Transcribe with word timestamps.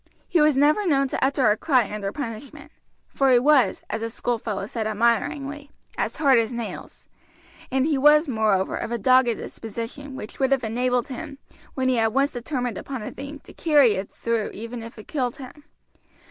He 0.27 0.41
was 0.41 0.57
never 0.57 0.87
known 0.87 1.07
to 1.09 1.23
utter 1.23 1.51
a 1.51 1.55
cry 1.55 1.87
under 1.93 2.11
punishment, 2.11 2.71
for 3.07 3.31
he 3.31 3.37
was, 3.37 3.83
as 3.87 4.01
his 4.01 4.15
school 4.15 4.39
fellows 4.39 4.71
said 4.71 4.87
admiringly, 4.87 5.69
as 5.95 6.15
hard 6.15 6.39
as 6.39 6.51
nails; 6.51 7.07
and 7.71 7.85
he 7.85 7.99
was, 7.99 8.27
moreover, 8.27 8.75
of 8.75 8.91
a 8.91 8.97
dogged 8.97 9.37
disposition 9.37 10.15
which 10.15 10.39
would 10.39 10.51
have 10.51 10.63
enabled 10.63 11.09
him, 11.09 11.37
when 11.75 11.87
he 11.87 11.97
had 11.97 12.15
once 12.15 12.31
determined 12.31 12.79
upon 12.79 13.03
a 13.03 13.11
thing, 13.11 13.41
to 13.43 13.53
carry 13.53 13.91
it 13.93 14.09
through 14.09 14.49
even 14.55 14.81
if 14.81 14.97
it 14.97 15.07
killed 15.07 15.35
him. 15.35 15.65